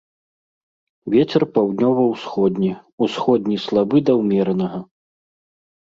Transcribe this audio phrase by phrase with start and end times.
[1.13, 2.71] Вецер паўднёва-ўсходні,
[3.07, 4.79] усходні слабы да ўмеранага.